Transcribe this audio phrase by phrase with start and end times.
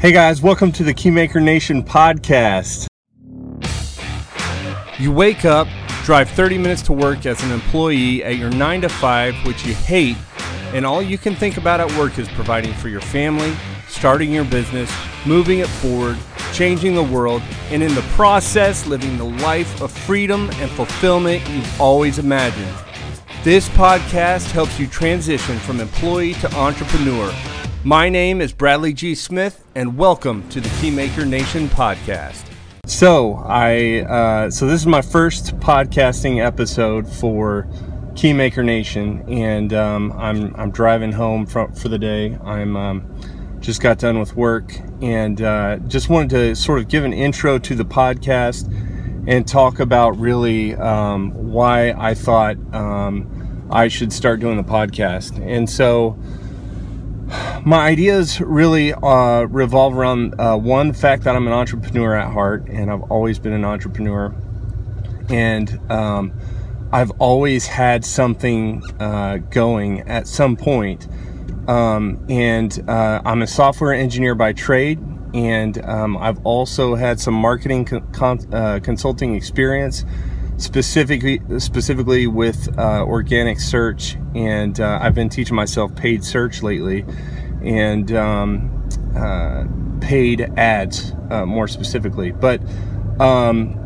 [0.00, 2.86] Hey guys, welcome to the Keymaker Nation podcast.
[4.98, 5.68] You wake up,
[6.04, 9.74] drive 30 minutes to work as an employee at your 9 to 5, which you
[9.74, 10.16] hate,
[10.72, 13.54] and all you can think about at work is providing for your family,
[13.88, 14.90] starting your business,
[15.26, 16.16] moving it forward,
[16.54, 21.78] changing the world, and in the process, living the life of freedom and fulfillment you've
[21.78, 22.74] always imagined.
[23.44, 27.30] This podcast helps you transition from employee to entrepreneur.
[27.82, 29.14] My name is Bradley G.
[29.14, 32.44] Smith, and welcome to the Keymaker Nation podcast.
[32.84, 37.66] So I uh, so this is my first podcasting episode for
[38.12, 42.36] Keymaker Nation, and um, I'm I'm driving home from, for the day.
[42.44, 47.04] I'm um, just got done with work, and uh, just wanted to sort of give
[47.06, 48.70] an intro to the podcast
[49.26, 55.42] and talk about really um, why I thought um, I should start doing the podcast.
[55.42, 56.18] And so
[57.64, 62.32] my ideas really uh, revolve around uh, one the fact that I'm an entrepreneur at
[62.32, 64.34] heart, and I've always been an entrepreneur,
[65.28, 66.32] and um,
[66.92, 71.06] I've always had something uh, going at some point.
[71.68, 74.98] Um, and uh, I'm a software engineer by trade,
[75.34, 80.04] and um, I've also had some marketing con- uh, consulting experience
[80.60, 87.04] specifically specifically with uh, organic search and uh, I've been teaching myself paid search lately
[87.62, 89.64] and um, uh,
[90.00, 92.30] paid ads uh, more specifically.
[92.30, 92.60] But
[93.18, 93.80] um,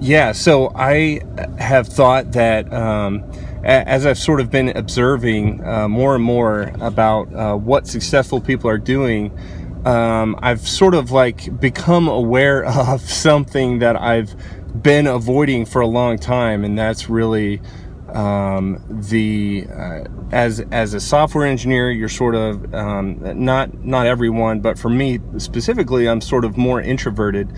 [0.00, 1.20] yeah so I
[1.58, 3.24] have thought that um,
[3.64, 8.68] as I've sort of been observing uh, more and more about uh, what successful people
[8.68, 9.36] are doing
[9.86, 14.34] um, I've sort of like become aware of something that I've
[14.80, 17.60] been avoiding for a long time, and that's really
[18.14, 24.60] um, the uh, as as a software engineer, you're sort of um, not not everyone,
[24.60, 27.52] but for me specifically, I'm sort of more introverted.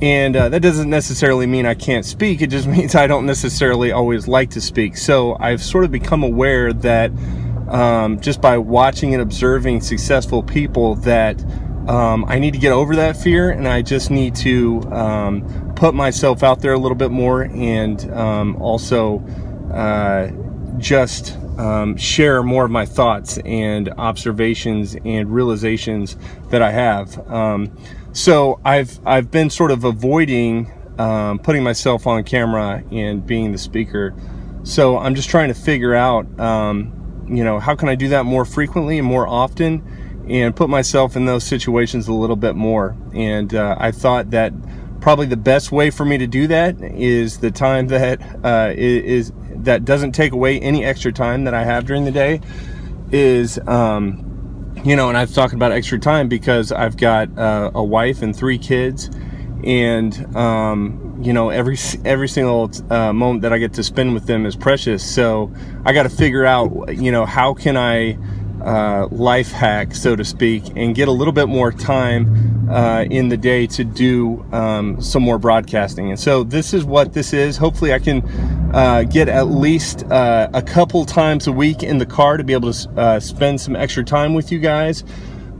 [0.00, 2.42] And uh, that doesn't necessarily mean I can't speak.
[2.42, 4.96] It just means I don't necessarily always like to speak.
[4.96, 7.12] So I've sort of become aware that
[7.68, 11.42] um, just by watching and observing successful people that
[11.88, 15.94] um, I need to get over that fear and I just need to um, put
[15.96, 19.18] myself out there a little bit more and um, also
[19.74, 20.30] uh,
[20.78, 26.16] just um, share more of my thoughts and observations and realizations
[26.50, 27.28] that I have.
[27.28, 27.76] Um,
[28.12, 33.58] so I've I've been sort of avoiding um, putting myself on camera and being the
[33.58, 34.14] speaker.
[34.62, 36.26] So I'm just trying to figure out,
[37.26, 39.82] you know, how can I do that more frequently and more often
[40.28, 42.96] and put myself in those situations a little bit more.
[43.12, 44.52] And uh, I thought that
[45.02, 49.32] probably the best way for me to do that is the time that uh, is
[49.56, 52.40] that doesn't take away any extra time that I have during the day.
[53.10, 57.84] Is um, you know, and I've talked about extra time because I've got uh, a
[57.84, 59.10] wife and three kids,
[59.64, 64.26] and um, you know every every single uh, moment that I get to spend with
[64.26, 65.04] them is precious.
[65.04, 65.52] So
[65.84, 68.16] I got to figure out, you know, how can I
[68.64, 73.28] uh, life hack, so to speak, and get a little bit more time uh, in
[73.28, 76.10] the day to do um, some more broadcasting.
[76.10, 77.56] And so this is what this is.
[77.56, 78.22] Hopefully, I can
[78.74, 82.52] uh, get at least uh, a couple times a week in the car to be
[82.52, 85.04] able to uh, spend some extra time with you guys.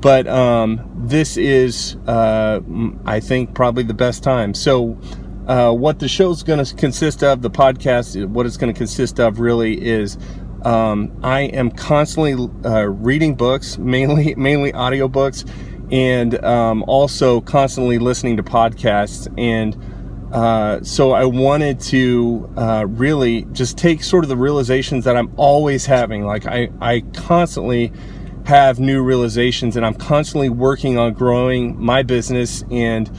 [0.00, 2.60] But um, this is, uh,
[3.04, 4.54] I think, probably the best time.
[4.54, 4.98] So.
[5.46, 9.18] what the show is going to consist of, the podcast, what it's going to consist
[9.18, 10.16] of really is
[10.64, 12.34] um, I am constantly
[12.64, 15.48] uh, reading books, mainly mainly audiobooks,
[15.90, 19.32] and um, also constantly listening to podcasts.
[19.38, 19.76] And
[20.32, 25.32] uh, so I wanted to uh, really just take sort of the realizations that I'm
[25.36, 26.24] always having.
[26.24, 27.92] Like I, I constantly
[28.46, 33.10] have new realizations, and I'm constantly working on growing my business and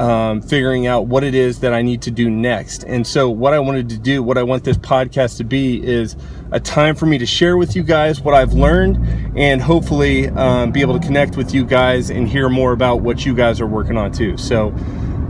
[0.00, 2.84] um, figuring out what it is that I need to do next.
[2.84, 6.16] And so, what I wanted to do, what I want this podcast to be, is
[6.52, 8.96] a time for me to share with you guys what I've learned
[9.38, 13.26] and hopefully um, be able to connect with you guys and hear more about what
[13.26, 14.38] you guys are working on too.
[14.38, 14.74] So,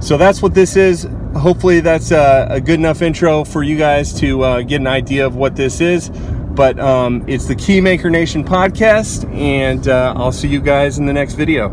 [0.01, 1.07] so that's what this is.
[1.37, 5.27] Hopefully, that's a, a good enough intro for you guys to uh, get an idea
[5.27, 6.11] of what this is.
[6.11, 11.13] But um, it's the Keymaker Nation podcast, and uh, I'll see you guys in the
[11.13, 11.71] next video.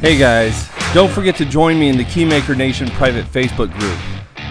[0.00, 3.98] Hey guys, don't forget to join me in the Keymaker Nation private Facebook group.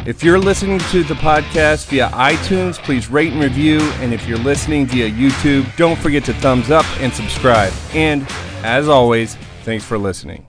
[0.05, 3.79] If you're listening to the podcast via iTunes, please rate and review.
[3.99, 7.73] And if you're listening via YouTube, don't forget to thumbs up and subscribe.
[7.93, 8.25] And
[8.63, 10.45] as always, thanks for listening.